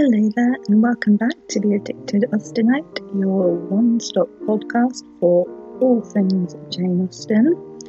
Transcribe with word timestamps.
Hello 0.00 0.30
there, 0.36 0.56
and 0.68 0.80
welcome 0.80 1.16
back 1.16 1.34
to 1.48 1.58
The 1.58 1.74
Addicted 1.74 2.22
Austenite, 2.30 2.98
your 3.18 3.54
one 3.56 3.98
stop 3.98 4.28
podcast 4.46 5.02
for 5.18 5.44
all 5.80 6.00
things 6.02 6.54
Jane 6.70 7.04
Austen. 7.04 7.80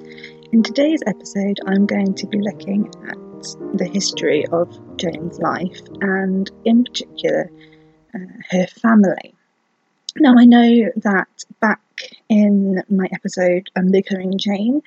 In 0.52 0.64
today's 0.64 1.04
episode, 1.06 1.60
I'm 1.68 1.86
going 1.86 2.16
to 2.16 2.26
be 2.26 2.40
looking 2.40 2.88
at 3.08 3.78
the 3.78 3.88
history 3.94 4.44
of 4.48 4.76
Jane's 4.98 5.38
life 5.38 5.82
and, 6.02 6.50
in 6.66 6.84
particular, 6.84 7.52
uh, 8.16 8.18
her 8.50 8.66
family. 8.66 9.36
Now, 10.18 10.34
I 10.36 10.46
know 10.46 10.90
that 10.96 11.46
back 11.60 11.80
in 12.28 12.82
my 12.90 13.08
episode 13.14 13.70
Unbecoming 13.78 14.40
Jane, 14.40 14.82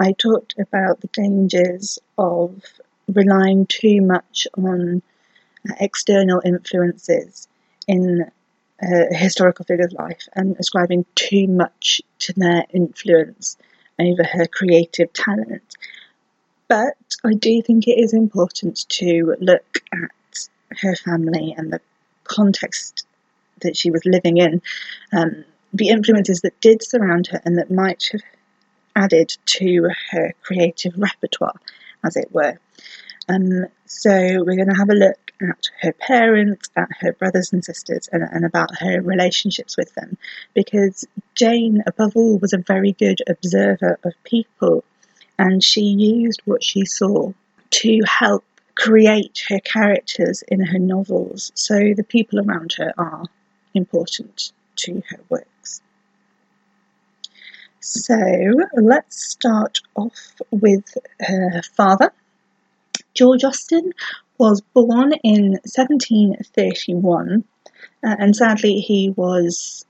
I 0.00 0.14
talked 0.18 0.58
about 0.58 1.00
the 1.00 1.10
dangers 1.12 2.00
of 2.18 2.60
relying 3.06 3.66
too 3.66 4.00
much 4.00 4.48
on 4.58 5.02
external 5.80 6.40
influences 6.44 7.48
in 7.88 8.30
a 8.82 9.14
historical 9.14 9.64
figure's 9.64 9.92
life 9.92 10.28
and 10.34 10.56
ascribing 10.58 11.04
too 11.14 11.46
much 11.48 12.00
to 12.18 12.32
their 12.34 12.64
influence 12.70 13.56
over 13.98 14.24
her 14.24 14.46
creative 14.46 15.12
talent. 15.12 15.76
But 16.68 16.96
I 17.24 17.34
do 17.34 17.62
think 17.62 17.86
it 17.86 17.98
is 17.98 18.12
important 18.12 18.86
to 18.90 19.36
look 19.40 19.82
at 19.92 20.48
her 20.82 20.96
family 20.96 21.54
and 21.56 21.72
the 21.72 21.80
context 22.24 23.06
that 23.62 23.76
she 23.76 23.90
was 23.90 24.04
living 24.04 24.36
in, 24.36 24.60
um, 25.12 25.44
the 25.72 25.88
influences 25.88 26.40
that 26.42 26.60
did 26.60 26.82
surround 26.82 27.28
her 27.28 27.40
and 27.44 27.58
that 27.58 27.70
might 27.70 28.08
have 28.12 28.22
added 28.94 29.36
to 29.44 29.90
her 30.10 30.34
creative 30.42 30.94
repertoire, 30.96 31.60
as 32.04 32.16
it 32.16 32.32
were. 32.32 32.58
Um, 33.28 33.66
so 33.86 34.10
we're 34.10 34.56
going 34.56 34.70
to 34.70 34.76
have 34.76 34.90
a 34.90 34.94
look 34.94 35.32
at 35.42 35.68
her 35.80 35.92
parents, 35.92 36.70
at 36.76 36.88
her 37.00 37.12
brothers 37.12 37.52
and 37.52 37.64
sisters, 37.64 38.08
and, 38.12 38.22
and 38.22 38.44
about 38.44 38.78
her 38.78 39.00
relationships 39.02 39.76
with 39.76 39.92
them. 39.94 40.16
Because 40.54 41.04
Jane, 41.34 41.82
above 41.86 42.16
all, 42.16 42.38
was 42.38 42.52
a 42.52 42.58
very 42.58 42.92
good 42.92 43.20
observer 43.28 43.98
of 44.04 44.12
people, 44.24 44.84
and 45.38 45.62
she 45.62 45.82
used 45.82 46.40
what 46.44 46.62
she 46.62 46.84
saw 46.84 47.32
to 47.70 48.00
help 48.06 48.44
create 48.76 49.42
her 49.48 49.58
characters 49.60 50.42
in 50.46 50.60
her 50.60 50.78
novels. 50.78 51.50
So 51.54 51.94
the 51.96 52.04
people 52.04 52.38
around 52.40 52.74
her 52.78 52.92
are 52.96 53.24
important 53.74 54.52
to 54.76 55.02
her 55.08 55.20
works. 55.28 55.80
So 57.80 58.16
let's 58.74 59.30
start 59.30 59.78
off 59.94 60.34
with 60.50 60.96
her 61.20 61.62
father. 61.74 62.12
George 63.16 63.44
Austen 63.44 63.92
was 64.38 64.60
born 64.60 65.14
in 65.24 65.52
1731, 65.64 67.44
uh, 68.04 68.16
and 68.18 68.36
sadly, 68.36 68.80
he 68.80 69.10
was 69.16 69.86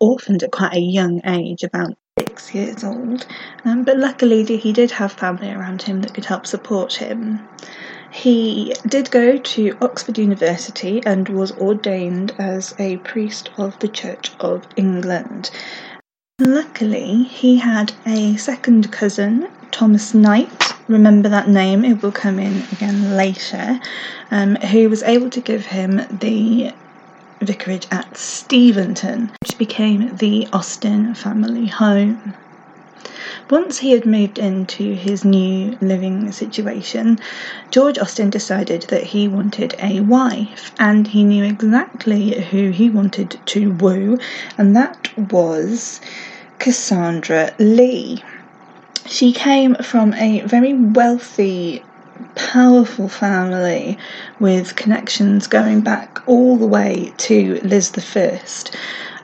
orphaned 0.00 0.42
at 0.42 0.50
quite 0.50 0.74
a 0.74 0.80
young 0.80 1.20
age, 1.24 1.62
about 1.62 1.96
six 2.18 2.52
years 2.54 2.82
old. 2.82 3.26
Um, 3.64 3.84
but 3.84 3.98
luckily, 3.98 4.44
he 4.56 4.72
did 4.72 4.90
have 4.90 5.12
family 5.12 5.50
around 5.50 5.82
him 5.82 6.00
that 6.02 6.12
could 6.12 6.24
help 6.24 6.46
support 6.46 6.94
him. 6.94 7.40
He 8.10 8.74
did 8.88 9.10
go 9.12 9.38
to 9.38 9.78
Oxford 9.80 10.18
University 10.18 11.00
and 11.06 11.28
was 11.28 11.52
ordained 11.52 12.34
as 12.38 12.74
a 12.80 12.96
priest 12.98 13.50
of 13.56 13.78
the 13.78 13.88
Church 13.88 14.32
of 14.40 14.66
England. 14.76 15.52
Luckily, 16.40 17.22
he 17.22 17.58
had 17.58 17.92
a 18.06 18.36
second 18.36 18.90
cousin, 18.90 19.48
Thomas 19.70 20.14
Knight, 20.14 20.74
remember 20.90 21.28
that 21.28 21.48
name, 21.48 21.84
it 21.84 22.02
will 22.02 22.12
come 22.12 22.38
in 22.38 22.64
again 22.72 23.16
later, 23.16 23.80
um, 24.30 24.56
who 24.56 24.90
was 24.90 25.02
able 25.02 25.30
to 25.30 25.40
give 25.40 25.66
him 25.66 26.02
the 26.10 26.72
vicarage 27.40 27.86
at 27.90 28.16
Steventon, 28.16 29.30
which 29.42 29.56
became 29.56 30.16
the 30.16 30.48
Austen 30.52 31.14
family 31.14 31.66
home. 31.66 32.34
Once 33.48 33.78
he 33.78 33.92
had 33.92 34.04
moved 34.04 34.38
into 34.38 34.94
his 34.94 35.24
new 35.24 35.76
living 35.80 36.30
situation, 36.32 37.18
George 37.70 37.98
Austen 37.98 38.30
decided 38.30 38.82
that 38.82 39.02
he 39.02 39.26
wanted 39.26 39.74
a 39.80 40.00
wife, 40.00 40.72
and 40.78 41.08
he 41.08 41.24
knew 41.24 41.44
exactly 41.44 42.40
who 42.42 42.70
he 42.70 42.90
wanted 42.90 43.38
to 43.46 43.72
woo, 43.72 44.18
and 44.58 44.76
that 44.76 45.10
was 45.16 46.00
Cassandra 46.58 47.52
Leigh. 47.58 48.22
She 49.06 49.32
came 49.32 49.74
from 49.76 50.14
a 50.14 50.40
very 50.42 50.74
wealthy, 50.74 51.82
powerful 52.34 53.08
family 53.08 53.98
with 54.38 54.76
connections 54.76 55.46
going 55.46 55.80
back 55.80 56.22
all 56.26 56.56
the 56.56 56.66
way 56.66 57.12
to 57.18 57.60
Liz 57.62 57.92
I. 58.16 58.40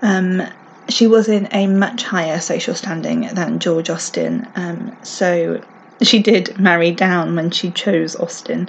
Um, 0.02 0.42
she 0.88 1.06
was 1.06 1.28
in 1.28 1.48
a 1.52 1.66
much 1.66 2.04
higher 2.04 2.40
social 2.40 2.74
standing 2.74 3.22
than 3.34 3.58
George 3.58 3.90
Austen, 3.90 4.46
um, 4.54 4.96
so 5.02 5.60
she 6.02 6.20
did 6.20 6.58
marry 6.58 6.92
down 6.92 7.34
when 7.34 7.50
she 7.50 7.70
chose 7.70 8.16
Austen, 8.16 8.68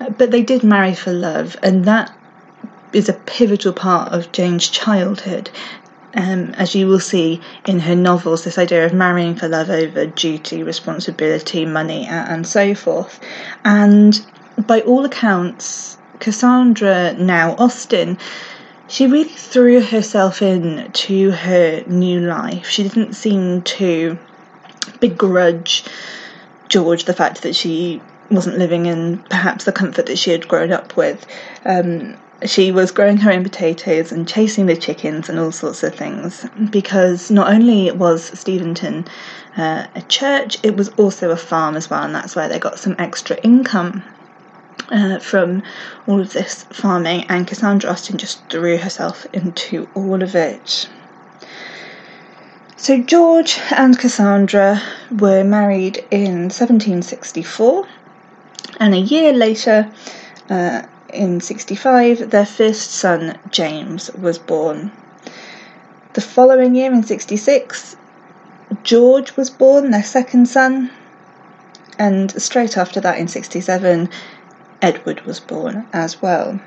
uh, 0.00 0.10
but 0.10 0.30
they 0.30 0.42
did 0.42 0.62
marry 0.62 0.94
for 0.94 1.12
love, 1.12 1.56
and 1.62 1.84
that 1.84 2.12
is 2.92 3.08
a 3.08 3.14
pivotal 3.14 3.72
part 3.72 4.12
of 4.12 4.30
Jane's 4.32 4.68
childhood 4.68 5.50
um, 6.14 6.50
as 6.54 6.74
you 6.74 6.86
will 6.86 7.00
see 7.00 7.40
in 7.66 7.80
her 7.80 7.94
novels, 7.94 8.44
this 8.44 8.58
idea 8.58 8.86
of 8.86 8.92
marrying 8.92 9.34
for 9.34 9.48
love 9.48 9.70
over 9.70 10.06
duty, 10.06 10.62
responsibility, 10.62 11.66
money, 11.66 12.06
and 12.06 12.46
so 12.46 12.74
forth. 12.74 13.20
And 13.64 14.24
by 14.66 14.80
all 14.82 15.04
accounts, 15.04 15.98
Cassandra, 16.20 17.14
now 17.14 17.56
Austen, 17.58 18.18
she 18.86 19.06
really 19.06 19.24
threw 19.24 19.80
herself 19.80 20.42
in 20.42 20.90
to 20.92 21.30
her 21.30 21.82
new 21.86 22.20
life. 22.20 22.68
She 22.68 22.82
didn't 22.82 23.14
seem 23.14 23.62
to 23.62 24.18
begrudge 25.00 25.84
George 26.68 27.04
the 27.04 27.14
fact 27.14 27.42
that 27.42 27.56
she 27.56 28.00
wasn't 28.30 28.58
living 28.58 28.86
in 28.86 29.18
perhaps 29.30 29.64
the 29.64 29.72
comfort 29.72 30.06
that 30.06 30.18
she 30.18 30.30
had 30.30 30.48
grown 30.48 30.72
up 30.72 30.96
with. 30.96 31.26
Um, 31.64 32.16
she 32.44 32.70
was 32.70 32.90
growing 32.90 33.16
her 33.18 33.32
own 33.32 33.42
potatoes 33.42 34.12
and 34.12 34.28
chasing 34.28 34.66
the 34.66 34.76
chickens 34.76 35.28
and 35.28 35.38
all 35.38 35.52
sorts 35.52 35.82
of 35.82 35.94
things 35.94 36.46
because 36.70 37.30
not 37.30 37.48
only 37.48 37.90
was 37.90 38.30
Steventon 38.38 39.06
uh, 39.56 39.86
a 39.94 40.02
church, 40.02 40.58
it 40.62 40.76
was 40.76 40.88
also 40.90 41.30
a 41.30 41.36
farm 41.36 41.76
as 41.76 41.88
well, 41.88 42.02
and 42.02 42.14
that's 42.14 42.36
where 42.36 42.48
they 42.48 42.58
got 42.58 42.78
some 42.78 42.96
extra 42.98 43.36
income. 43.38 44.02
Uh, 44.90 45.18
from 45.18 45.62
all 46.06 46.20
of 46.20 46.34
this 46.34 46.64
farming, 46.64 47.24
and 47.30 47.46
Cassandra 47.46 47.90
Austen 47.90 48.18
just 48.18 48.46
threw 48.50 48.76
herself 48.76 49.26
into 49.32 49.88
all 49.94 50.22
of 50.22 50.34
it. 50.34 50.90
So, 52.76 53.00
George 53.00 53.58
and 53.70 53.98
Cassandra 53.98 54.82
were 55.10 55.42
married 55.42 56.04
in 56.10 56.50
1764, 56.50 57.88
and 58.78 58.92
a 58.92 58.98
year 58.98 59.32
later, 59.32 59.90
uh, 60.50 60.82
in 61.14 61.40
65, 61.40 62.30
their 62.30 62.46
first 62.46 62.90
son, 62.90 63.38
James, 63.50 64.10
was 64.12 64.38
born. 64.38 64.92
The 66.14 66.20
following 66.20 66.74
year, 66.74 66.92
in 66.92 67.02
66, 67.02 67.96
George 68.82 69.36
was 69.36 69.50
born, 69.50 69.90
their 69.90 70.02
second 70.02 70.46
son, 70.46 70.90
and 71.98 72.30
straight 72.42 72.76
after 72.76 73.00
that, 73.00 73.18
in 73.18 73.28
67, 73.28 74.08
Edward 74.82 75.20
was 75.22 75.40
born 75.40 75.86
as 75.92 76.20
well. 76.20 76.60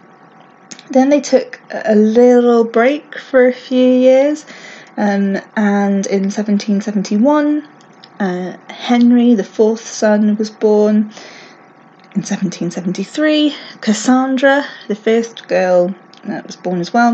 Then 0.89 1.09
they 1.09 1.21
took 1.21 1.59
a 1.71 1.95
little 1.95 2.63
break 2.63 3.17
for 3.17 3.47
a 3.47 3.53
few 3.53 3.89
years, 3.89 4.45
um, 4.97 5.37
and 5.55 6.05
in 6.07 6.23
1771, 6.31 7.67
uh, 8.19 8.57
Henry, 8.69 9.35
the 9.35 9.43
fourth 9.43 9.85
son, 9.85 10.37
was 10.37 10.49
born. 10.49 11.11
In 12.17 12.23
1773, 12.23 13.55
Cassandra, 13.79 14.65
the 14.87 14.95
first 14.95 15.47
girl 15.47 15.93
that 16.25 16.47
was 16.47 16.55
born 16.55 16.79
as 16.79 16.91
well. 16.91 17.11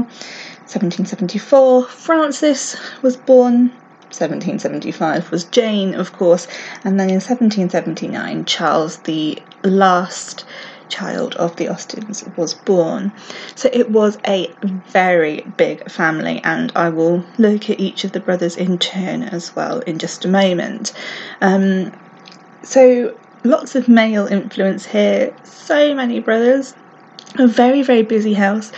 1774, 0.71 1.87
Frances 1.87 2.77
was 3.01 3.17
born. 3.17 3.71
1775 4.15 5.29
was 5.29 5.43
Jane, 5.43 5.93
of 5.93 6.13
course, 6.13 6.47
and 6.85 6.97
then 6.97 7.09
in 7.09 7.15
1779, 7.15 8.45
Charles, 8.45 8.99
the 8.99 9.37
last 9.65 10.45
child 10.87 11.35
of 11.35 11.57
the 11.57 11.67
Austens, 11.67 12.23
was 12.37 12.53
born. 12.53 13.11
So 13.55 13.69
it 13.73 13.91
was 13.91 14.17
a 14.25 14.55
very 14.87 15.41
big 15.57 15.91
family, 15.91 16.39
and 16.45 16.71
I 16.77 16.87
will 16.87 17.25
look 17.37 17.69
at 17.69 17.77
each 17.77 18.05
of 18.05 18.13
the 18.13 18.21
brothers 18.21 18.55
in 18.55 18.77
turn 18.77 19.23
as 19.23 19.53
well 19.53 19.81
in 19.81 19.99
just 19.99 20.23
a 20.23 20.29
moment. 20.29 20.93
Um, 21.41 21.91
so 22.61 23.13
lots 23.43 23.75
of 23.75 23.87
male 23.87 24.27
influence 24.27 24.85
here, 24.85 25.35
so 25.43 25.93
many 25.93 26.19
brothers, 26.19 26.75
a 27.35 27.47
very, 27.47 27.81
very 27.81 28.03
busy 28.03 28.33
house, 28.33 28.71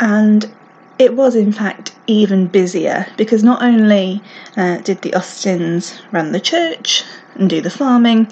and 0.00 0.52
it 0.98 1.14
was 1.14 1.36
in 1.36 1.52
fact 1.52 1.94
even 2.06 2.46
busier 2.46 3.06
because 3.16 3.44
not 3.44 3.62
only 3.62 4.22
uh, 4.56 4.78
did 4.78 5.02
the 5.02 5.14
Austens 5.14 6.00
run 6.10 6.32
the 6.32 6.40
church 6.40 7.04
and 7.34 7.50
do 7.50 7.60
the 7.60 7.70
farming, 7.70 8.28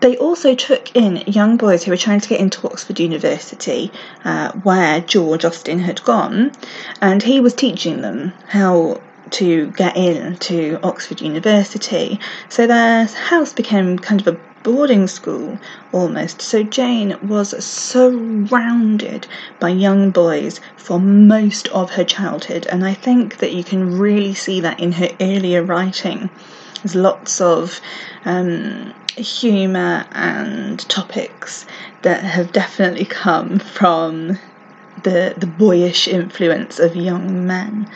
they 0.00 0.16
also 0.16 0.54
took 0.54 0.94
in 0.94 1.16
young 1.26 1.56
boys 1.56 1.82
who 1.84 1.90
were 1.90 1.96
trying 1.96 2.20
to 2.20 2.28
get 2.28 2.40
into 2.40 2.66
Oxford 2.66 3.00
University, 3.00 3.90
uh, 4.24 4.52
where 4.52 5.00
George 5.00 5.44
Austen 5.44 5.80
had 5.80 6.02
gone, 6.04 6.52
and 7.00 7.22
he 7.22 7.40
was 7.40 7.54
teaching 7.54 8.00
them 8.00 8.32
how 8.46 9.00
to 9.30 9.70
get 9.72 9.96
in 9.96 10.36
to 10.36 10.78
Oxford 10.82 11.20
University. 11.20 12.18
So 12.48 12.66
their 12.66 13.06
house 13.06 13.52
became 13.52 13.98
kind 13.98 14.20
of 14.20 14.28
a 14.28 14.40
boarding 14.68 15.06
school 15.06 15.58
almost. 15.92 16.42
So 16.42 16.62
Jane 16.62 17.16
was 17.26 17.48
surrounded 17.64 19.26
by 19.58 19.70
young 19.70 20.10
boys 20.10 20.60
for 20.76 21.00
most 21.00 21.68
of 21.68 21.92
her 21.92 22.04
childhood, 22.04 22.66
and 22.70 22.84
I 22.84 22.92
think 22.92 23.38
that 23.38 23.54
you 23.54 23.64
can 23.64 23.98
really 23.98 24.34
see 24.34 24.60
that 24.60 24.78
in 24.78 24.92
her 24.92 25.08
earlier 25.22 25.62
writing. 25.62 26.28
There's 26.82 26.94
lots 26.94 27.40
of 27.40 27.80
um, 28.26 28.92
humour 29.16 30.06
and 30.12 30.78
topics 30.90 31.64
that 32.02 32.22
have 32.22 32.52
definitely 32.52 33.06
come 33.06 33.58
from 33.58 34.38
the 35.02 35.32
the 35.38 35.46
boyish 35.46 36.06
influence 36.08 36.78
of 36.78 36.94
young 36.94 37.46
men. 37.46 37.90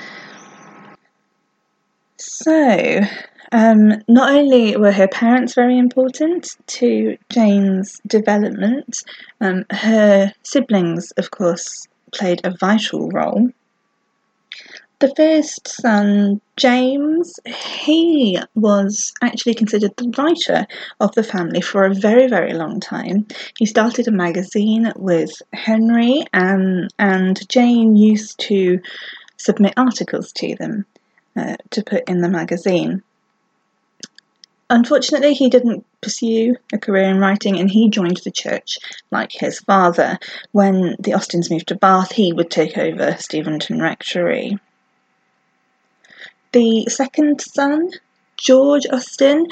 So, 2.17 3.03
um, 3.53 4.03
not 4.09 4.33
only 4.35 4.77
were 4.77 4.93
her 4.93 5.09
parents 5.09 5.55
very 5.55 5.79
important 5.79 6.57
to 6.67 7.17
Jane's 7.31 8.01
development, 8.07 8.97
um, 9.41 9.65
her 9.71 10.33
siblings, 10.43 11.13
of 11.13 11.31
course, 11.31 11.87
played 12.13 12.41
a 12.45 12.57
vital 12.59 13.11
role. 13.11 13.51
The 15.01 15.15
first 15.17 15.67
son, 15.67 16.41
James, 16.57 17.35
he 17.45 18.39
was 18.55 19.13
actually 19.21 19.55
considered 19.55 19.93
the 19.97 20.13
writer 20.17 20.67
of 21.01 21.13
the 21.15 21.25
family 21.25 21.61
for 21.61 21.85
a 21.85 21.95
very, 21.95 22.29
very 22.29 22.55
long 22.55 22.79
time. 22.79 23.27
He 23.59 23.67
started 23.67 24.07
a 24.07 24.13
magazine 24.13 24.93
with 24.97 25.33
Henry, 25.53 26.25
and, 26.33 26.89
and 26.99 27.49
Jane 27.49 27.97
used 27.97 28.39
to 28.41 28.81
submit 29.37 29.75
articles 29.77 30.33
to 30.35 30.55
them 30.55 30.87
uh, 31.37 31.57
to 31.71 31.83
put 31.83 32.09
in 32.09 32.23
the 32.23 32.29
magazine. 32.29 33.03
Unfortunately, 34.73 35.35
he 35.35 35.51
didn't 35.51 35.85
pursue 36.01 36.57
a 36.73 36.79
career 36.79 37.05
in 37.05 37.19
writing 37.19 37.59
and 37.61 37.71
he 37.71 37.91
joined 37.91 38.17
the 38.25 38.31
church 38.31 38.79
like 39.11 39.31
his 39.31 39.61
father. 39.61 40.19
When 40.53 40.97
the 40.99 41.13
Austens 41.13 41.51
moved 41.51 41.69
to 41.69 41.75
Bath, 41.75 42.13
he 42.13 42.33
would 42.33 42.51
take 42.51 42.79
over 42.79 43.15
Steventon 43.19 43.83
Rectory. 43.83 44.59
The 46.53 46.87
second 46.87 47.43
son, 47.43 47.91
George 48.39 48.87
Austen, 48.91 49.49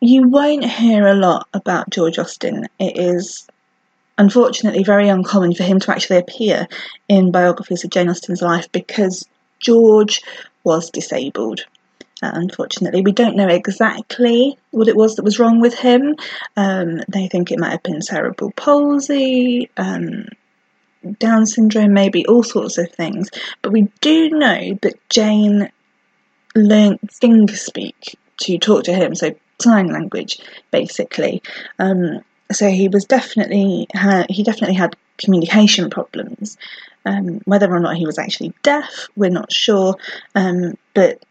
you 0.00 0.26
won't 0.26 0.64
hear 0.64 1.06
a 1.06 1.14
lot 1.14 1.46
about 1.54 1.90
George 1.90 2.18
Austen. 2.18 2.66
It 2.80 2.98
is 2.98 3.46
unfortunately 4.18 4.82
very 4.82 5.08
uncommon 5.08 5.54
for 5.54 5.62
him 5.62 5.78
to 5.78 5.92
actually 5.92 6.18
appear 6.18 6.66
in 7.08 7.30
biographies 7.30 7.84
of 7.84 7.90
Jane 7.90 8.10
Austen's 8.10 8.42
life 8.42 8.66
because 8.72 9.24
George 9.60 10.22
was 10.64 10.90
disabled. 10.90 11.60
Unfortunately, 12.22 13.02
we 13.02 13.12
don't 13.12 13.36
know 13.36 13.48
exactly 13.48 14.58
what 14.70 14.88
it 14.88 14.96
was 14.96 15.16
that 15.16 15.24
was 15.24 15.38
wrong 15.38 15.60
with 15.60 15.74
him. 15.74 16.16
Um, 16.56 17.00
they 17.08 17.28
think 17.28 17.50
it 17.50 17.58
might 17.58 17.70
have 17.70 17.82
been 17.82 18.02
cerebral 18.02 18.52
palsy, 18.52 19.70
um, 19.76 20.26
Down 21.18 21.46
syndrome, 21.46 21.94
maybe 21.94 22.26
all 22.26 22.42
sorts 22.42 22.76
of 22.76 22.92
things. 22.92 23.30
But 23.62 23.72
we 23.72 23.88
do 24.00 24.28
know 24.30 24.78
that 24.82 25.08
Jane 25.08 25.70
learnt 26.54 27.12
finger 27.12 27.56
speak 27.56 28.18
to 28.42 28.58
talk 28.58 28.84
to 28.84 28.92
him, 28.92 29.14
so 29.14 29.34
sign 29.60 29.86
language, 29.88 30.40
basically. 30.70 31.42
Um, 31.78 32.20
so 32.52 32.68
he 32.68 32.88
was 32.88 33.04
definitely 33.04 33.86
ha- 33.94 34.26
he 34.28 34.42
definitely 34.42 34.76
had 34.76 34.96
communication 35.18 35.90
problems. 35.90 36.56
Um, 37.06 37.40
whether 37.46 37.72
or 37.72 37.80
not 37.80 37.96
he 37.96 38.04
was 38.04 38.18
actually 38.18 38.52
deaf, 38.62 39.08
we're 39.16 39.30
not 39.30 39.50
sure. 39.52 39.96
Um, 40.34 40.76
but 40.92 41.24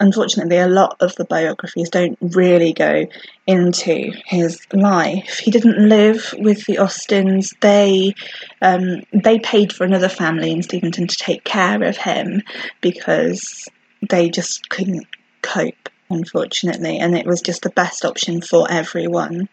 unfortunately, 0.00 0.56
a 0.56 0.66
lot 0.66 0.96
of 1.00 1.14
the 1.16 1.24
biographies 1.24 1.90
don't 1.90 2.18
really 2.20 2.72
go 2.72 3.06
into 3.46 4.12
his 4.26 4.60
life. 4.72 5.38
He 5.38 5.50
didn't 5.50 5.88
live 5.88 6.34
with 6.38 6.66
the 6.66 6.78
Austens. 6.78 7.54
They 7.60 8.14
um, 8.62 9.02
they 9.12 9.38
paid 9.38 9.72
for 9.72 9.84
another 9.84 10.08
family 10.08 10.50
in 10.50 10.62
Steventon 10.62 11.06
to 11.06 11.16
take 11.16 11.44
care 11.44 11.82
of 11.82 11.96
him 11.96 12.42
because 12.80 13.68
they 14.08 14.30
just 14.30 14.68
couldn't 14.70 15.06
cope, 15.42 15.88
unfortunately, 16.08 16.98
and 16.98 17.16
it 17.16 17.26
was 17.26 17.42
just 17.42 17.62
the 17.62 17.70
best 17.70 18.04
option 18.04 18.40
for 18.40 18.70
everyone. 18.70 19.48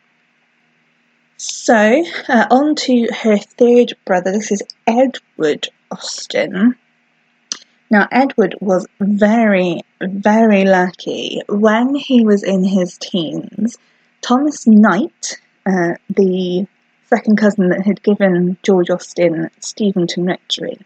So, 1.35 2.03
uh, 2.29 2.47
on 2.49 2.75
to 2.75 3.07
her 3.21 3.37
third 3.37 3.93
brother. 4.05 4.31
This 4.31 4.51
is 4.51 4.63
Edward 4.87 5.67
Austen. 5.91 6.75
Now, 7.89 8.07
Edward 8.11 8.55
was 8.59 8.85
very, 8.99 9.81
very 10.01 10.65
lucky. 10.65 11.41
When 11.47 11.95
he 11.95 12.25
was 12.25 12.43
in 12.43 12.63
his 12.63 12.97
teens, 12.97 13.77
Thomas 14.21 14.67
Knight, 14.67 15.39
uh, 15.65 15.93
the 16.09 16.67
second 17.09 17.37
cousin 17.37 17.69
that 17.69 17.85
had 17.85 18.03
given 18.03 18.57
George 18.61 18.89
Austen 18.89 19.49
Steventon 19.61 20.25
Rectory, 20.25 20.79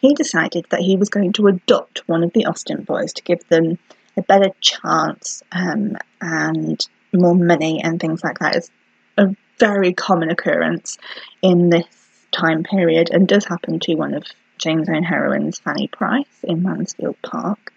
he 0.00 0.14
decided 0.14 0.66
that 0.70 0.80
he 0.80 0.96
was 0.96 1.08
going 1.08 1.32
to 1.34 1.46
adopt 1.46 2.08
one 2.08 2.24
of 2.24 2.32
the 2.32 2.46
Austen 2.46 2.82
boys 2.82 3.12
to 3.12 3.22
give 3.22 3.46
them 3.48 3.78
a 4.16 4.22
better 4.22 4.50
chance 4.60 5.44
um, 5.52 5.96
and 6.20 6.84
more 7.12 7.36
money 7.36 7.80
and 7.82 8.00
things 8.00 8.24
like 8.24 8.40
that. 8.40 8.56
It's 8.56 8.70
a 9.16 9.28
very 9.58 9.92
common 9.92 10.28
occurrence 10.28 10.98
in 11.40 11.70
this 11.70 11.86
time 12.32 12.64
period 12.64 13.10
and 13.12 13.28
does 13.28 13.44
happen 13.44 13.78
to 13.78 13.94
one 13.94 14.14
of 14.14 14.24
Jane's 14.62 14.88
own 14.88 15.02
heroines, 15.02 15.58
Fanny 15.58 15.88
Price, 15.88 16.26
in 16.42 16.62
Mansfield 16.62 17.16
Park. 17.22 17.72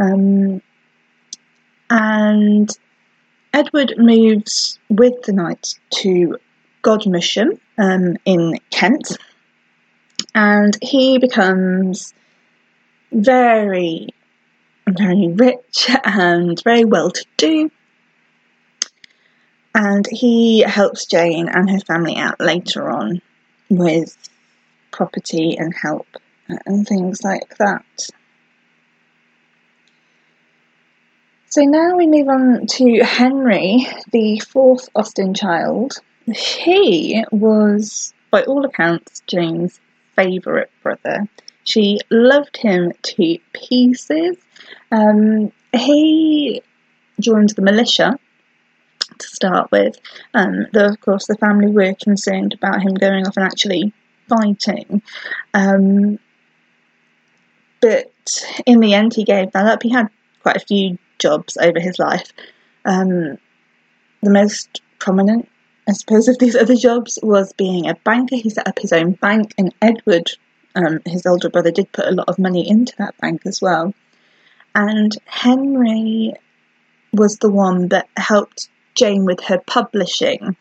Um, 0.00 0.62
and 1.90 2.70
Edward 3.52 3.94
moves 3.98 4.78
with 4.88 5.22
the 5.22 5.32
Knight 5.32 5.78
to 5.90 6.38
Godmersham 6.82 7.58
um, 7.78 8.16
in 8.24 8.58
Kent, 8.70 9.16
and 10.34 10.76
he 10.82 11.18
becomes 11.18 12.14
very, 13.12 14.08
very 14.88 15.28
rich 15.28 15.88
and 16.04 16.60
very 16.64 16.84
well 16.84 17.10
to 17.10 17.24
do. 17.36 17.70
And 19.74 20.06
he 20.10 20.60
helps 20.60 21.06
Jane 21.06 21.48
and 21.48 21.68
her 21.70 21.80
family 21.80 22.16
out 22.16 22.40
later 22.40 22.88
on 22.90 23.20
with 23.68 24.16
property 24.94 25.56
and 25.58 25.74
help 25.74 26.06
and 26.66 26.86
things 26.86 27.22
like 27.24 27.56
that. 27.58 27.84
So 31.48 31.62
now 31.62 31.96
we 31.96 32.06
move 32.06 32.28
on 32.28 32.66
to 32.66 33.00
Henry, 33.04 33.86
the 34.12 34.40
fourth 34.40 34.88
Austen 34.94 35.34
child. 35.34 35.98
He 36.26 37.24
was, 37.30 38.14
by 38.30 38.42
all 38.42 38.64
accounts, 38.64 39.22
Jane's 39.26 39.80
favourite 40.16 40.70
brother. 40.82 41.28
She 41.64 42.00
loved 42.10 42.56
him 42.56 42.92
to 43.02 43.38
pieces. 43.52 44.36
Um, 44.90 45.52
he 45.72 46.62
joined 47.20 47.50
the 47.50 47.62
militia 47.62 48.18
to 49.18 49.26
start 49.26 49.70
with. 49.70 49.96
Um, 50.34 50.66
though, 50.72 50.88
of 50.88 51.00
course, 51.00 51.26
the 51.26 51.36
family 51.36 51.70
were 51.70 51.94
concerned 52.02 52.52
about 52.52 52.82
him 52.82 52.94
going 52.94 53.26
off 53.26 53.36
and 53.36 53.46
actually 53.46 53.92
fighting. 54.28 55.02
Um, 55.52 56.18
but 57.80 58.44
in 58.66 58.80
the 58.80 58.94
end, 58.94 59.14
he 59.14 59.24
gave 59.24 59.52
that 59.52 59.66
up. 59.66 59.82
He 59.82 59.90
had 59.90 60.08
quite 60.42 60.56
a 60.56 60.66
few 60.66 60.98
jobs 61.18 61.56
over 61.56 61.78
his 61.78 61.98
life. 61.98 62.32
Um, 62.84 63.38
the 64.22 64.30
most 64.30 64.80
prominent, 64.98 65.48
I 65.88 65.92
suppose, 65.92 66.28
of 66.28 66.38
these 66.38 66.56
other 66.56 66.76
jobs 66.76 67.18
was 67.22 67.52
being 67.52 67.88
a 67.88 67.94
banker. 67.94 68.36
He 68.36 68.50
set 68.50 68.66
up 68.66 68.78
his 68.78 68.92
own 68.92 69.12
bank, 69.12 69.54
and 69.58 69.74
Edward, 69.82 70.30
um, 70.74 71.00
his 71.04 71.26
older 71.26 71.50
brother, 71.50 71.70
did 71.70 71.92
put 71.92 72.06
a 72.06 72.12
lot 72.12 72.28
of 72.28 72.38
money 72.38 72.68
into 72.68 72.94
that 72.98 73.16
bank 73.18 73.42
as 73.44 73.60
well. 73.60 73.94
And 74.74 75.12
Henry 75.26 76.32
was 77.12 77.38
the 77.38 77.50
one 77.50 77.88
that 77.88 78.08
helped 78.16 78.68
Jane 78.94 79.24
with 79.24 79.40
her 79.44 79.60
publishing. 79.66 80.56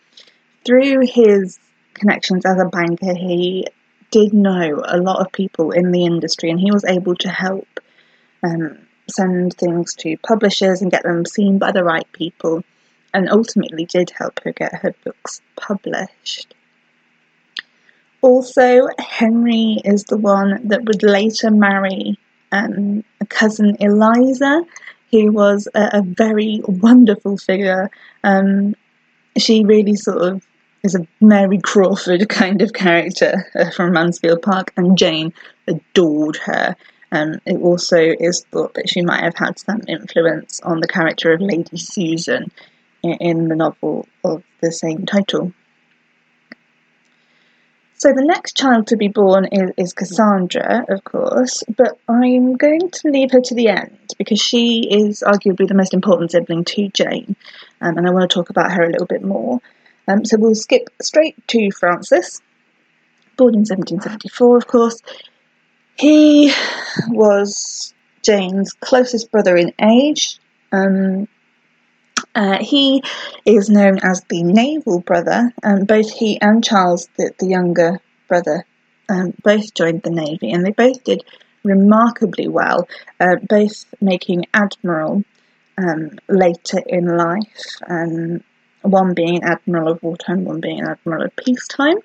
Through 0.65 1.08
his 1.08 1.60
connections 1.93 2.45
as 2.45 2.59
a 2.59 2.65
banker, 2.65 3.13
he 3.13 3.67
did 4.12 4.33
know 4.33 4.81
a 4.85 4.97
lot 4.97 5.19
of 5.19 5.31
people 5.31 5.71
in 5.71 5.91
the 5.91 6.05
industry 6.05 6.50
and 6.50 6.59
he 6.59 6.71
was 6.71 6.85
able 6.85 7.15
to 7.15 7.29
help 7.29 7.67
um, 8.43 8.77
send 9.09 9.53
things 9.55 9.95
to 9.95 10.17
publishers 10.17 10.81
and 10.81 10.91
get 10.91 11.03
them 11.03 11.25
seen 11.25 11.57
by 11.57 11.71
the 11.71 11.83
right 11.83 12.09
people 12.12 12.63
and 13.13 13.29
ultimately 13.29 13.85
did 13.85 14.12
help 14.12 14.39
her 14.43 14.51
get 14.51 14.73
her 14.73 14.93
books 15.03 15.41
published. 15.55 16.53
Also, 18.21 18.88
Henry 19.00 19.81
is 19.83 20.05
the 20.05 20.17
one 20.17 20.67
that 20.67 20.85
would 20.85 21.03
later 21.03 21.51
marry 21.51 22.17
um, 22.51 23.03
a 23.19 23.25
cousin 23.25 23.75
Eliza, 23.79 24.63
who 25.12 25.31
was 25.31 25.67
a, 25.75 25.89
a 25.93 26.01
very 26.01 26.62
wonderful 26.65 27.38
figure. 27.38 27.91
Um, 28.23 28.75
she 29.38 29.65
really 29.65 29.95
sort 29.95 30.21
of 30.21 30.47
is 30.84 30.96
a 30.96 31.08
Mary 31.22 31.60
Crawford 31.60 32.28
kind 32.28 32.62
of 32.62 32.74
character 32.74 33.50
uh, 33.56 33.72
from 33.72 33.94
Mansfield 33.94 34.42
Park, 34.42 34.74
and 34.75 34.98
Jane 34.98 35.34
adored 35.68 36.36
her. 36.38 36.75
Um, 37.12 37.40
it 37.46 37.58
also 37.58 37.98
is 37.98 38.46
thought 38.52 38.74
that 38.74 38.90
she 38.90 39.02
might 39.02 39.24
have 39.24 39.36
had 39.36 39.58
some 39.60 39.82
influence 39.88 40.60
on 40.62 40.82
the 40.82 40.88
character 40.88 41.32
of 41.32 41.42
Lady 41.42 41.78
Susan 41.78 42.52
in, 43.02 43.13
in 43.22 43.48
the 43.48 43.56
novel 43.56 44.08
of 44.24 44.44
the 44.62 44.72
same 44.72 45.06
title. 45.06 45.54
So 47.96 48.12
the 48.12 48.25
next 48.25 48.58
child 48.58 48.88
to 48.88 48.98
be 48.98 49.08
born 49.08 49.46
is, 49.46 49.72
is, 49.78 49.94
Cassandra, 49.94 50.84
of 50.90 51.06
course, 51.06 51.63
but 51.78 51.98
I'm 52.10 52.58
going 52.58 52.90
to 52.90 53.08
leave 53.10 53.32
her 53.32 53.40
to 53.40 53.56
the 53.56 53.70
end 53.70 54.13
because 54.18 54.42
she 54.42 54.90
is 54.90 55.24
arguably 55.25 55.66
the 55.66 55.75
most 55.75 55.94
important 55.94 56.32
sibling 56.32 56.66
to 56.66 56.90
Jane, 56.90 57.38
um, 57.80 57.98
and 57.98 58.06
I 58.06 58.12
want 58.12 58.30
to 58.30 58.36
talk 58.36 58.50
about 58.50 58.74
her 58.74 58.84
a 58.84 58.90
little 58.90 59.08
bit 59.08 59.24
more. 59.24 59.62
Um, 60.07 60.25
so 60.25 60.38
we'll 60.38 60.55
skip 60.55 60.89
straight 61.01 61.36
to 61.48 61.72
Francis, 61.72 62.41
born 63.38 63.53
in 63.53 63.60
1774, 63.62 64.57
of 64.57 64.67
course. 64.67 65.01
He 65.95 66.51
was 67.10 67.93
Jane's 68.24 68.74
closest 68.74 69.31
brother 69.31 69.55
in 69.55 69.74
age. 69.81 70.39
Um, 70.72 71.27
uh, 72.36 72.57
he 72.62 73.03
is 73.45 73.69
known 73.69 74.00
as 74.03 74.24
the 74.29 74.43
naval 74.43 75.00
brother. 75.00 75.53
Um, 75.63 75.86
both 75.86 76.12
he 76.12 76.41
and 76.41 76.63
Charles, 76.63 77.07
the, 77.17 77.31
the 77.39 77.48
younger 77.48 78.00
brother, 78.27 78.65
um, 79.10 79.33
both 79.43 79.74
joined 79.74 80.01
the 80.01 80.10
navy, 80.10 80.51
and 80.51 80.65
they 80.65 80.72
both 80.72 81.03
did 81.03 81.24
remarkably 81.63 82.48
well, 82.48 82.88
uh, 83.19 83.36
both 83.48 83.86
making 84.01 84.45
admiral 84.53 85.24
um, 85.77 86.17
later 86.27 86.81
in 86.88 87.17
life. 87.17 87.77
One 88.84 89.13
being 89.13 89.38
an 89.38 89.44
admiral 89.44 89.92
of 89.92 90.04
wartime, 90.04 90.46
one 90.46 90.62
being 90.62 90.80
an 90.80 90.88
admiral 90.88 91.24
of 91.24 91.36
peacetime. 91.36 91.98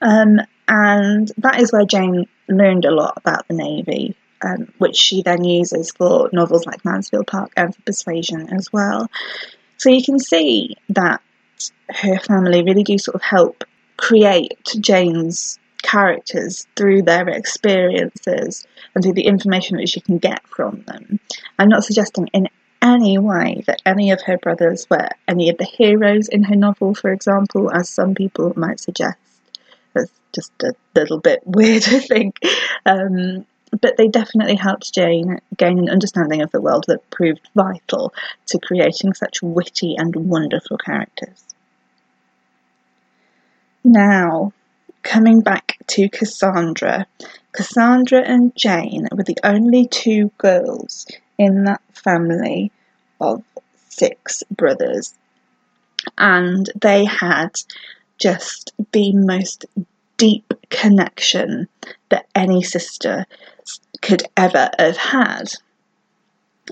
Um, 0.00 0.40
and 0.66 1.30
that 1.38 1.60
is 1.60 1.72
where 1.72 1.84
Jane 1.84 2.26
learned 2.48 2.84
a 2.84 2.94
lot 2.94 3.14
about 3.16 3.46
the 3.48 3.54
navy. 3.54 4.16
Um, 4.42 4.70
which 4.76 4.96
she 4.96 5.22
then 5.22 5.42
uses 5.42 5.90
for 5.92 6.28
novels 6.30 6.66
like 6.66 6.84
Mansfield 6.84 7.26
Park 7.26 7.52
and 7.56 7.74
for 7.74 7.80
Persuasion 7.82 8.52
as 8.52 8.70
well. 8.70 9.10
So 9.78 9.88
you 9.88 10.04
can 10.04 10.18
see 10.18 10.76
that 10.90 11.22
her 11.88 12.18
family 12.18 12.62
really 12.62 12.82
do 12.82 12.98
sort 12.98 13.14
of 13.14 13.22
help 13.22 13.64
create 13.96 14.58
Jane's 14.80 15.58
characters 15.82 16.66
through 16.76 17.02
their 17.02 17.28
experiences 17.28 18.66
and 18.94 19.04
through 19.04 19.12
the 19.12 19.26
information 19.26 19.76
that 19.76 19.88
she 19.88 20.00
can 20.00 20.18
get 20.18 20.46
from 20.46 20.82
them. 20.86 21.20
I'm 21.58 21.68
not 21.68 21.84
suggesting 21.84 22.28
in 22.32 22.48
any 22.84 23.18
way 23.18 23.64
that 23.66 23.80
any 23.86 24.10
of 24.10 24.20
her 24.22 24.36
brothers 24.36 24.86
were 24.90 25.08
any 25.26 25.48
of 25.48 25.56
the 25.56 25.64
heroes 25.64 26.28
in 26.28 26.44
her 26.44 26.54
novel, 26.54 26.94
for 26.94 27.10
example, 27.10 27.70
as 27.72 27.88
some 27.88 28.14
people 28.14 28.52
might 28.56 28.78
suggest. 28.78 29.16
That's 29.94 30.12
just 30.34 30.52
a 30.62 30.74
little 30.94 31.18
bit 31.18 31.40
weird, 31.46 31.84
I 31.88 31.98
think. 31.98 32.38
Um, 32.84 33.46
but 33.80 33.96
they 33.96 34.06
definitely 34.06 34.54
helped 34.56 34.94
Jane 34.94 35.40
gain 35.56 35.78
an 35.78 35.88
understanding 35.88 36.42
of 36.42 36.52
the 36.52 36.60
world 36.60 36.84
that 36.86 37.10
proved 37.10 37.48
vital 37.56 38.14
to 38.46 38.58
creating 38.58 39.14
such 39.14 39.42
witty 39.42 39.96
and 39.96 40.14
wonderful 40.14 40.76
characters. 40.76 41.42
Now, 43.82 44.52
coming 45.04 45.40
back 45.40 45.76
to 45.86 46.08
Cassandra, 46.08 47.06
Cassandra 47.52 48.20
and 48.20 48.54
Jane 48.56 49.06
were 49.12 49.22
the 49.22 49.38
only 49.44 49.86
two 49.86 50.32
girls 50.38 51.06
in 51.38 51.64
that 51.64 51.82
family 51.92 52.72
of 53.20 53.44
six 53.88 54.42
brothers, 54.50 55.14
and 56.18 56.68
they 56.80 57.04
had 57.04 57.50
just 58.18 58.72
the 58.92 59.12
most 59.12 59.66
deep 60.16 60.52
connection 60.70 61.68
that 62.08 62.26
any 62.34 62.62
sister 62.62 63.26
could 64.02 64.24
ever 64.36 64.70
have 64.78 64.96
had. 64.96 65.52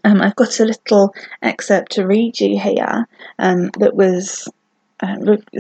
Um, 0.05 0.21
I've 0.23 0.37
got 0.37 0.59
a 0.59 0.65
little 0.65 1.15
excerpt 1.43 1.93
to 1.93 2.07
read 2.07 2.41
you 2.41 2.59
here 2.59 3.07
um, 3.39 3.71
that 3.79 3.95
was 3.95 4.49
uh, 5.01 5.17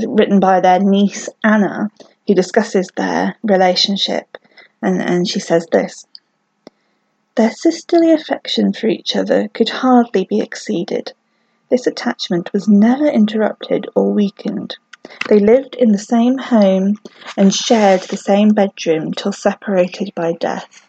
written 0.06 0.40
by 0.40 0.60
their 0.60 0.80
niece 0.80 1.28
Anna, 1.44 1.90
who 2.26 2.34
discusses 2.34 2.88
their 2.96 3.36
relationship, 3.42 4.38
and, 4.80 5.00
and 5.00 5.28
she 5.28 5.40
says 5.40 5.66
this 5.72 6.06
Their 7.34 7.50
sisterly 7.50 8.12
affection 8.12 8.72
for 8.72 8.88
each 8.88 9.16
other 9.16 9.48
could 9.48 9.68
hardly 9.68 10.24
be 10.24 10.40
exceeded. 10.40 11.12
This 11.70 11.86
attachment 11.86 12.52
was 12.52 12.68
never 12.68 13.06
interrupted 13.06 13.88
or 13.94 14.12
weakened. 14.12 14.76
They 15.28 15.38
lived 15.38 15.74
in 15.74 15.92
the 15.92 15.98
same 15.98 16.38
home 16.38 16.96
and 17.36 17.54
shared 17.54 18.02
the 18.02 18.16
same 18.16 18.50
bedroom 18.50 19.12
till 19.12 19.32
separated 19.32 20.12
by 20.14 20.32
death. 20.34 20.88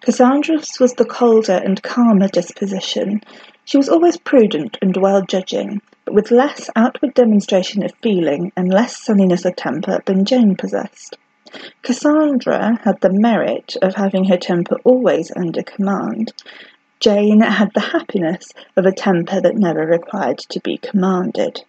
Cassandra's 0.00 0.78
was 0.78 0.94
the 0.94 1.04
colder 1.04 1.60
and 1.64 1.82
calmer 1.82 2.28
disposition. 2.28 3.20
She 3.64 3.76
was 3.76 3.88
always 3.88 4.16
prudent 4.16 4.78
and 4.80 4.96
well 4.96 5.22
judging, 5.22 5.82
with 6.12 6.30
less 6.30 6.68
outward 6.76 7.14
demonstration 7.14 7.82
of 7.82 7.92
feeling 8.02 8.52
and 8.56 8.72
less 8.72 9.02
sunniness 9.02 9.44
of 9.46 9.56
temper 9.56 10.02
than 10.04 10.24
Jane 10.24 10.54
possessed. 10.54 11.16
Cassandra 11.82 12.78
had 12.84 13.00
the 13.00 13.12
merit 13.12 13.76
of 13.82 13.94
having 13.94 14.24
her 14.24 14.36
temper 14.36 14.76
always 14.84 15.32
under 15.34 15.62
command. 15.62 16.32
Jane 17.00 17.40
had 17.40 17.70
the 17.74 17.80
happiness 17.80 18.48
of 18.76 18.86
a 18.86 18.92
temper 18.92 19.40
that 19.40 19.56
never 19.56 19.86
required 19.86 20.38
to 20.50 20.60
be 20.60 20.76
commanded. 20.76 21.62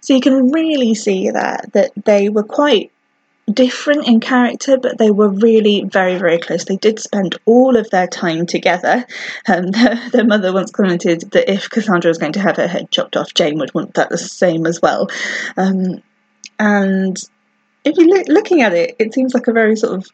So 0.00 0.14
you 0.14 0.20
can 0.20 0.50
really 0.50 0.94
see 0.94 1.30
that 1.30 1.72
that 1.74 1.92
they 2.04 2.28
were 2.28 2.42
quite 2.42 2.90
different 3.52 4.06
in 4.06 4.20
character, 4.20 4.78
but 4.78 4.98
they 4.98 5.10
were 5.10 5.28
really 5.28 5.84
very, 5.84 6.16
very 6.18 6.38
close. 6.38 6.64
They 6.64 6.76
did 6.76 6.98
spend 6.98 7.38
all 7.46 7.76
of 7.76 7.90
their 7.90 8.06
time 8.06 8.46
together. 8.46 9.04
Um, 9.48 9.66
their, 9.70 10.10
their, 10.10 10.24
mother 10.24 10.52
once 10.52 10.70
commented 10.70 11.30
that 11.32 11.50
if 11.50 11.68
Cassandra 11.68 12.08
was 12.08 12.18
going 12.18 12.32
to 12.32 12.40
have 12.40 12.56
her 12.56 12.68
head 12.68 12.90
chopped 12.90 13.16
off, 13.16 13.34
Jane 13.34 13.58
would 13.58 13.74
want 13.74 13.94
that 13.94 14.10
the 14.10 14.18
same 14.18 14.66
as 14.66 14.80
well. 14.80 15.08
Um, 15.56 16.02
and 16.58 17.16
if 17.84 17.96
you're 17.96 18.06
look, 18.06 18.28
looking 18.28 18.62
at 18.62 18.72
it, 18.72 18.96
it 18.98 19.14
seems 19.14 19.34
like 19.34 19.46
a 19.46 19.52
very 19.52 19.76
sort 19.76 19.94
of 19.94 20.06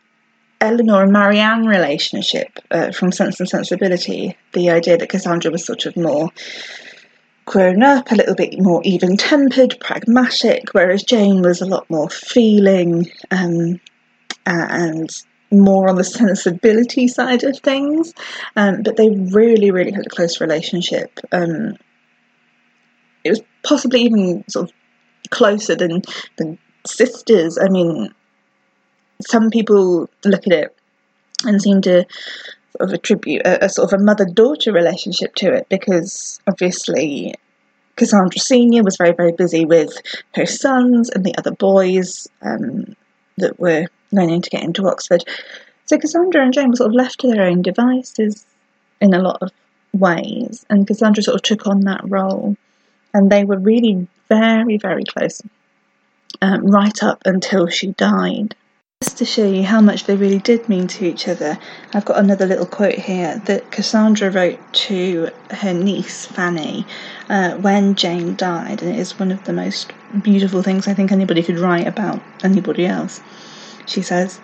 Elinor 0.60 1.02
and 1.02 1.12
Marianne 1.12 1.66
relationship 1.66 2.58
uh, 2.70 2.90
from 2.92 3.12
Sense 3.12 3.40
and 3.40 3.48
Sensibility. 3.48 4.36
The 4.52 4.70
idea 4.70 4.96
that 4.96 5.08
Cassandra 5.08 5.50
was 5.50 5.66
sort 5.66 5.84
of 5.86 5.96
more 5.96 6.30
grown 7.46 7.82
up, 7.82 8.10
a 8.10 8.16
little 8.16 8.34
bit 8.34 8.60
more 8.60 8.82
even 8.84 9.16
tempered, 9.16 9.76
pragmatic, 9.80 10.74
whereas 10.74 11.02
Jane 11.02 11.42
was 11.42 11.62
a 11.62 11.66
lot 11.66 11.88
more 11.88 12.10
feeling 12.10 13.10
um, 13.30 13.80
and 14.44 15.10
more 15.52 15.88
on 15.88 15.94
the 15.94 16.04
sensibility 16.04 17.06
side 17.08 17.44
of 17.44 17.58
things. 17.60 18.12
Um, 18.56 18.82
but 18.82 18.96
they 18.96 19.10
really, 19.10 19.70
really 19.70 19.92
had 19.92 20.06
a 20.06 20.10
close 20.10 20.40
relationship. 20.40 21.18
Um, 21.32 21.76
it 23.24 23.30
was 23.30 23.42
possibly 23.62 24.02
even 24.02 24.44
sort 24.48 24.68
of 24.68 25.30
closer 25.30 25.76
than, 25.76 26.02
than 26.36 26.58
sisters. 26.84 27.58
I 27.58 27.68
mean, 27.68 28.12
some 29.26 29.50
people 29.50 30.10
look 30.24 30.46
at 30.46 30.52
it 30.52 30.76
and 31.44 31.62
seem 31.62 31.80
to 31.82 32.06
of 32.80 32.92
attribute 32.92 33.42
a, 33.44 33.64
a 33.64 33.68
sort 33.68 33.92
of 33.92 34.00
a 34.00 34.02
mother 34.02 34.24
daughter 34.24 34.72
relationship 34.72 35.34
to 35.36 35.52
it 35.52 35.66
because 35.68 36.40
obviously 36.46 37.34
Cassandra 37.96 38.38
Senior 38.38 38.82
was 38.82 38.96
very 38.96 39.12
very 39.12 39.32
busy 39.32 39.64
with 39.64 40.00
her 40.34 40.46
sons 40.46 41.10
and 41.10 41.24
the 41.24 41.36
other 41.36 41.52
boys 41.52 42.28
um, 42.42 42.94
that 43.36 43.58
were 43.58 43.86
learning 44.12 44.42
to 44.42 44.50
get 44.50 44.62
into 44.62 44.86
Oxford. 44.88 45.24
So 45.86 45.98
Cassandra 45.98 46.42
and 46.42 46.52
Jane 46.52 46.70
were 46.70 46.76
sort 46.76 46.90
of 46.90 46.94
left 46.94 47.20
to 47.20 47.28
their 47.28 47.42
own 47.42 47.62
devices 47.62 48.44
in 49.00 49.14
a 49.14 49.20
lot 49.20 49.42
of 49.42 49.50
ways, 49.92 50.64
and 50.68 50.86
Cassandra 50.86 51.22
sort 51.22 51.36
of 51.36 51.42
took 51.42 51.66
on 51.66 51.80
that 51.80 52.00
role, 52.04 52.56
and 53.14 53.30
they 53.30 53.44
were 53.44 53.58
really 53.58 54.06
very 54.28 54.78
very 54.78 55.04
close 55.04 55.42
um, 56.42 56.66
right 56.66 57.02
up 57.02 57.22
until 57.24 57.68
she 57.68 57.88
died. 57.92 58.54
Just 59.06 59.18
to 59.18 59.24
show 59.24 59.46
you 59.46 59.62
how 59.62 59.80
much 59.80 60.04
they 60.06 60.16
really 60.16 60.40
did 60.40 60.68
mean 60.68 60.88
to 60.88 61.06
each 61.06 61.28
other, 61.28 61.60
I've 61.94 62.04
got 62.04 62.18
another 62.18 62.44
little 62.44 62.66
quote 62.66 62.96
here 62.96 63.40
that 63.44 63.70
Cassandra 63.70 64.32
wrote 64.32 64.58
to 64.88 65.30
her 65.52 65.72
niece 65.72 66.26
Fanny 66.26 66.84
uh, 67.28 67.52
when 67.52 67.94
Jane 67.94 68.34
died, 68.34 68.82
and 68.82 68.92
it 68.92 68.98
is 68.98 69.16
one 69.16 69.30
of 69.30 69.44
the 69.44 69.52
most 69.52 69.92
beautiful 70.22 70.60
things 70.60 70.88
I 70.88 70.94
think 70.94 71.12
anybody 71.12 71.44
could 71.44 71.60
write 71.60 71.86
about 71.86 72.20
anybody 72.42 72.84
else. 72.84 73.20
She 73.86 74.02
says, 74.02 74.40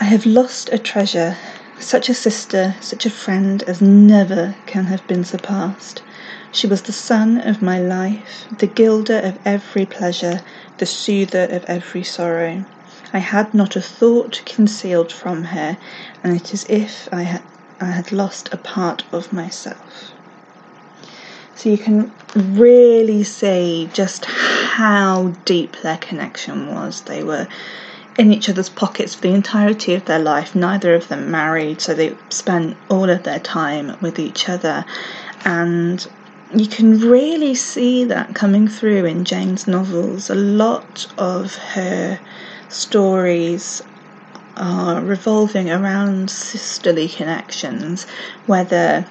I 0.00 0.04
have 0.04 0.26
lost 0.26 0.68
a 0.72 0.78
treasure, 0.78 1.36
such 1.78 2.08
a 2.08 2.14
sister, 2.14 2.74
such 2.80 3.06
a 3.06 3.10
friend 3.10 3.62
as 3.62 3.80
never 3.80 4.56
can 4.66 4.86
have 4.86 5.06
been 5.06 5.22
surpassed. 5.22 6.02
She 6.50 6.66
was 6.66 6.82
the 6.82 6.92
sun 6.92 7.40
of 7.42 7.62
my 7.62 7.78
life, 7.78 8.46
the 8.58 8.66
gilder 8.66 9.20
of 9.20 9.38
every 9.44 9.86
pleasure, 9.86 10.40
the 10.78 10.86
soother 10.86 11.44
of 11.44 11.64
every 11.66 12.02
sorrow. 12.02 12.64
I 13.12 13.18
had 13.18 13.54
not 13.54 13.74
a 13.76 13.80
thought 13.80 14.42
concealed 14.44 15.12
from 15.12 15.44
her, 15.44 15.78
and 16.22 16.36
it 16.36 16.52
is 16.52 16.64
as 16.64 16.70
if 16.70 17.08
I 17.12 17.22
had, 17.22 17.42
I 17.80 17.86
had 17.86 18.12
lost 18.12 18.48
a 18.52 18.58
part 18.58 19.04
of 19.12 19.32
myself. 19.32 20.12
So 21.54 21.70
you 21.70 21.78
can 21.78 22.12
really 22.34 23.24
see 23.24 23.88
just 23.92 24.26
how 24.26 25.34
deep 25.44 25.76
their 25.82 25.96
connection 25.96 26.72
was. 26.72 27.00
They 27.02 27.24
were 27.24 27.48
in 28.18 28.32
each 28.32 28.48
other's 28.48 28.68
pockets 28.68 29.14
for 29.14 29.22
the 29.22 29.34
entirety 29.34 29.94
of 29.94 30.04
their 30.04 30.18
life. 30.18 30.54
Neither 30.54 30.94
of 30.94 31.08
them 31.08 31.30
married, 31.30 31.80
so 31.80 31.94
they 31.94 32.16
spent 32.28 32.76
all 32.90 33.08
of 33.08 33.22
their 33.22 33.40
time 33.40 33.96
with 34.00 34.18
each 34.18 34.48
other. 34.48 34.84
And 35.44 36.06
you 36.54 36.66
can 36.66 37.00
really 37.00 37.54
see 37.54 38.04
that 38.04 38.34
coming 38.34 38.68
through 38.68 39.04
in 39.04 39.24
Jane's 39.24 39.66
novels. 39.66 40.30
A 40.30 40.34
lot 40.34 41.06
of 41.16 41.56
her 41.56 42.20
stories 42.68 43.82
are 44.56 45.00
revolving 45.00 45.70
around 45.70 46.30
sisterly 46.30 47.08
connections, 47.08 48.06
whether 48.46 49.06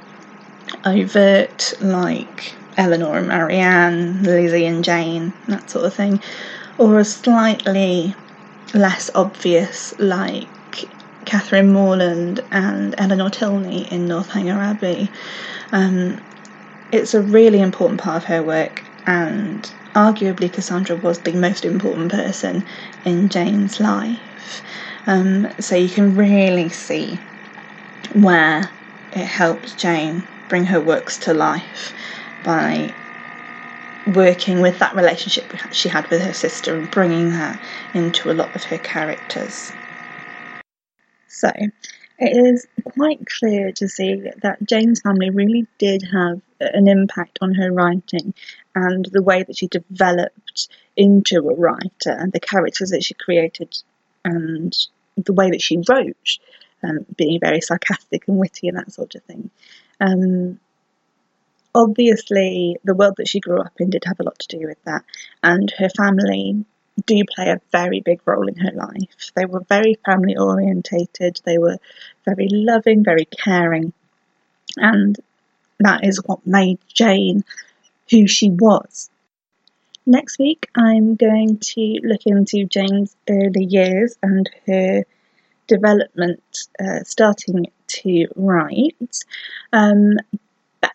overt, 0.86 1.74
like 1.82 2.54
Elinor 2.76 3.18
and 3.18 3.28
Marianne, 3.28 4.24
Lizzie 4.24 4.66
and 4.66 4.84
Jane, 4.84 5.34
that 5.48 5.70
sort 5.70 5.86
of 5.86 5.94
thing, 5.94 6.22
or 6.78 7.00
a 7.00 7.06
slightly 7.06 8.14
less 8.74 9.10
obvious, 9.16 9.98
like 10.00 10.48
Catherine 11.26 11.72
Morland 11.72 12.44
and 12.52 12.94
Eleanor 12.98 13.30
Tilney 13.30 13.92
in 13.92 14.08
Northanger 14.08 14.60
Abbey. 14.60 15.10
Um, 15.72 16.22
it's 16.92 17.14
a 17.14 17.22
really 17.22 17.60
important 17.60 18.00
part 18.00 18.18
of 18.18 18.24
her 18.26 18.44
work, 18.44 18.84
and 19.06 19.70
arguably 19.98 20.54
Cassandra 20.54 20.96
was 20.96 21.20
the 21.22 21.34
most 21.34 21.66
important 21.66 22.12
person 22.12 22.64
in 23.04 23.30
Jane's 23.30 23.80
life. 23.80 24.62
Um, 25.08 25.48
so 25.60 25.76
you 25.76 25.90
can 25.90 26.16
really 26.16 26.70
see 26.70 27.20
where 28.14 28.70
it 29.14 29.26
helped 29.26 29.76
Jane 29.78 30.24
bring 30.50 30.66
her 30.66 30.80
works 30.80 31.18
to 31.18 31.34
life 31.34 31.94
by 32.44 32.94
working 34.06 34.62
with 34.62 34.78
that 34.80 34.96
relationship 34.96 35.52
she 35.72 35.90
had 35.90 36.08
with 36.12 36.22
her 36.22 36.34
sister 36.34 36.76
and 36.76 36.92
bringing 36.92 37.32
that 37.32 37.60
into 37.96 38.30
a 38.30 38.34
lot 38.34 38.56
of 38.56 38.64
her 38.66 38.78
characters. 38.78 39.72
So, 41.28 41.52
it 42.20 42.38
is 42.46 42.68
quite 42.84 43.26
clear 43.40 43.72
to 43.74 43.88
see 43.88 44.30
that 44.44 44.64
Jane's 44.64 45.02
family 45.02 45.32
really 45.32 45.66
did 45.80 46.04
have 46.04 46.42
an 46.60 46.88
impact 46.88 47.40
on 47.42 47.54
her 47.54 47.72
writing 47.72 48.34
and 48.76 49.06
the 49.06 49.22
way 49.22 49.44
that 49.44 49.58
she 49.58 49.68
developed 49.68 50.68
into 50.96 51.48
a 51.50 51.56
writer 51.56 52.12
and 52.12 52.32
the 52.32 52.40
characters 52.40 52.90
that 52.90 53.04
she 53.04 53.14
created 53.14 53.78
and 54.26 54.76
the 55.16 55.34
way 55.34 55.50
that 55.50 55.62
she 55.62 55.82
wrote, 55.90 56.40
um, 56.84 57.06
being 57.16 57.40
very 57.40 57.62
sarcastic 57.62 58.28
and 58.28 58.38
witty 58.38 58.68
and 58.68 58.78
that 58.78 58.92
sort 58.92 59.16
of 59.16 59.24
thing. 59.24 59.50
Um, 60.00 60.60
obviously, 61.74 62.78
the 62.84 62.96
world 62.96 63.16
that 63.18 63.28
she 63.28 63.40
grew 63.40 63.60
up 63.60 63.74
in 63.80 63.90
did 63.90 64.04
have 64.06 64.20
a 64.20 64.24
lot 64.24 64.40
to 64.40 64.58
do 64.58 64.68
with 64.68 64.84
that, 64.86 65.04
and 65.44 65.72
her 65.78 65.90
family 65.90 66.66
do 67.06 67.24
play 67.36 67.50
a 67.50 67.62
very 67.72 68.02
big 68.02 68.22
role 68.26 68.48
in 68.48 68.58
her 68.58 68.72
life. 68.72 69.32
They 69.36 69.46
were 69.46 69.64
very 69.70 69.98
family 70.06 70.36
orientated, 70.36 71.42
they 71.46 71.58
were 71.58 71.78
very 72.26 72.48
loving, 72.50 73.04
very 73.04 73.26
caring, 73.26 73.94
and 74.78 75.18
that 75.80 76.06
is 76.06 76.22
what 76.26 76.46
made 76.46 76.80
Jane 76.94 77.44
who 78.10 78.28
she 78.28 78.50
was. 78.50 79.10
Next 80.06 80.40
week, 80.40 80.70
I'm 80.76 81.16
going 81.16 81.58
to 81.60 82.00
look 82.04 82.22
into 82.26 82.66
Jane's 82.66 83.16
early 83.30 83.66
years 83.66 84.16
and 84.24 84.50
her 84.66 85.04
development 85.68 86.42
uh, 86.80 87.04
starting 87.04 87.66
to 87.88 88.28
write. 88.36 89.26
Um, 89.74 90.18
but 90.80 90.92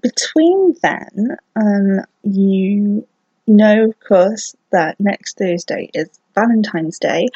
between 0.00 0.74
then, 0.82 1.36
um, 1.54 2.00
you 2.22 3.06
know, 3.46 3.84
of 3.84 4.00
course, 4.00 4.56
that 4.72 4.98
next 4.98 5.38
Thursday 5.38 5.90
is 5.94 6.08
Valentine's 6.34 6.98
Day, 6.98 7.28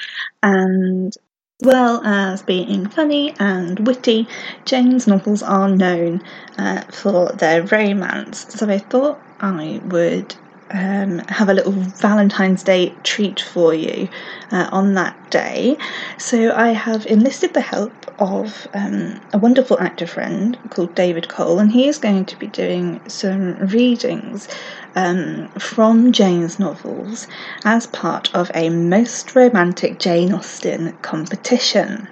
and 0.43 1.14
well 1.62 2.03
as 2.05 2.42
being 2.42 2.88
funny 2.88 3.35
and 3.38 3.87
witty, 3.87 4.27
Jane's 4.64 5.07
novels 5.07 5.42
are 5.42 5.68
known 5.68 6.23
uh, 6.57 6.83
for 6.90 7.31
their 7.33 7.62
romance. 7.62 8.47
So 8.51 8.68
I 8.68 8.79
thought 8.79 9.21
I 9.40 9.81
would 9.85 10.35
um, 10.70 11.18
have 11.28 11.48
a 11.48 11.54
little 11.54 11.72
Valentine's 11.72 12.62
Day 12.62 12.94
treat 13.02 13.40
for 13.40 13.74
you 13.74 14.09
uh, 14.50 14.68
on 14.70 14.94
that 14.94 15.31
day. 15.31 15.76
So 16.18 16.52
I 16.54 16.68
have 16.68 17.07
enlisted 17.07 17.54
the 17.54 17.61
help 17.61 17.92
of 18.18 18.66
um, 18.74 19.20
a 19.33 19.38
wonderful 19.38 19.78
actor 19.81 20.07
friend 20.07 20.59
called 20.70 20.94
David 20.94 21.28
Cole, 21.28 21.59
and 21.59 21.72
he 21.72 21.88
is 21.88 21.98
going 21.98 22.26
to 22.26 22.37
be 22.37 22.48
doing 22.48 23.00
some 23.09 23.57
readings 23.68 24.48
um, 24.94 25.48
from 25.59 26.12
Jane's 26.12 26.59
novels 26.59 27.26
as 27.64 27.87
part 27.87 28.35
of 28.35 28.50
a 28.54 28.68
most 28.70 29.35
romantic 29.35 29.98
Jane 29.98 30.33
Austen 30.33 30.96
competition. 31.02 32.09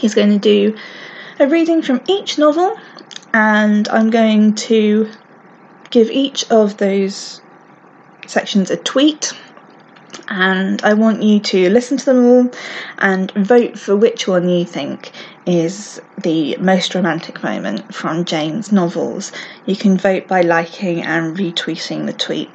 He's 0.00 0.14
going 0.14 0.30
to 0.30 0.38
do 0.38 0.76
a 1.38 1.46
reading 1.46 1.82
from 1.82 2.00
each 2.08 2.38
novel, 2.38 2.76
and 3.32 3.88
I'm 3.88 4.10
going 4.10 4.54
to 4.54 5.10
give 5.90 6.10
each 6.10 6.50
of 6.50 6.78
those 6.78 7.40
sections 8.30 8.70
a 8.70 8.76
tweet 8.76 9.32
and 10.28 10.82
I 10.82 10.94
want 10.94 11.22
you 11.22 11.40
to 11.40 11.70
listen 11.70 11.98
to 11.98 12.04
them 12.04 12.24
all 12.24 12.50
and 12.98 13.30
vote 13.32 13.78
for 13.78 13.96
which 13.96 14.26
one 14.26 14.48
you 14.48 14.64
think 14.64 15.12
is 15.46 16.00
the 16.18 16.56
most 16.56 16.94
romantic 16.94 17.42
moment 17.42 17.94
from 17.94 18.24
Jane's 18.24 18.72
novels. 18.72 19.30
You 19.66 19.76
can 19.76 19.96
vote 19.96 20.26
by 20.26 20.40
liking 20.40 21.02
and 21.02 21.36
retweeting 21.36 22.06
the 22.06 22.12
tweet, 22.12 22.50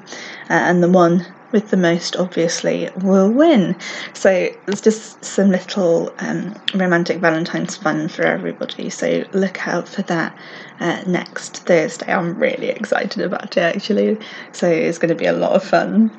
uh, 0.50 0.54
and 0.54 0.84
the 0.84 0.90
one 0.90 1.26
with 1.52 1.70
the 1.70 1.78
most 1.78 2.16
obviously 2.16 2.90
will 2.98 3.32
win. 3.32 3.76
So 4.14 4.50
it's 4.68 4.82
just 4.82 5.24
some 5.24 5.50
little 5.50 6.14
um, 6.20 6.56
romantic 6.74 7.20
Valentine's 7.20 7.78
fun 7.78 8.08
for 8.08 8.24
everybody. 8.24 8.90
So 8.90 9.24
look 9.34 9.68
out 9.68 9.88
for 9.88 10.02
that 10.04 10.38
uh, 10.80 11.04
next 11.08 11.58
Thursday. 11.66 12.12
I'm 12.12 12.38
really 12.38 12.70
excited 12.70 13.22
about 13.24 13.58
it 13.58 13.76
actually. 13.76 14.18
So 14.52 14.70
it's 14.70 14.98
going 14.98 15.10
to 15.10 15.16
be 15.16 15.26
a 15.26 15.34
lot 15.34 15.52
of 15.54 15.64
fun. 15.64 16.12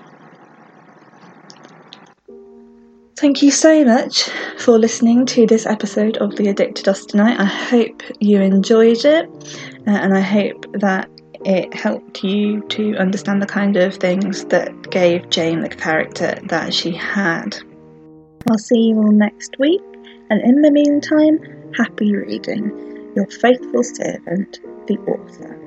Thank 3.23 3.41
you 3.41 3.53
so 3.53 3.85
much 3.85 4.25
for 4.59 4.81
listening 4.81 5.27
to 5.27 5.47
this 5.47 5.65
episode 5.65 6.17
of 6.17 6.35
The 6.35 6.49
Addicted 6.49 6.87
Austenite. 6.87 7.39
I 7.39 7.45
hope 7.45 8.03
you 8.19 8.41
enjoyed 8.41 9.05
it 9.05 9.29
uh, 9.87 9.91
and 9.91 10.13
I 10.13 10.21
hope 10.21 10.67
that 10.81 11.09
it 11.45 11.75
helped 11.75 12.23
you 12.25 12.61
to 12.69 12.97
understand 12.97 13.43
the 13.43 13.47
kind 13.47 13.77
of 13.77 13.95
things 13.95 14.45
that 14.47 14.91
gave 14.91 15.29
Jane 15.31 15.61
the 15.61 15.69
character 15.69 16.39
that 16.45 16.73
she 16.73 16.93
had. 16.93 17.57
I'll 18.51 18.59
see 18.59 18.89
you 18.89 18.97
all 18.97 19.13
next 19.13 19.59
week, 19.59 19.83
and 20.31 20.41
in 20.43 20.63
the 20.63 20.71
meantime, 20.71 21.39
happy 21.75 22.15
reading. 22.15 23.13
Your 23.15 23.27
faithful 23.27 23.83
servant, 23.83 24.61
the 24.87 24.99
author. 24.99 25.62